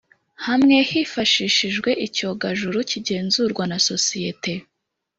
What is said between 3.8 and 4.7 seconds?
sosiyeti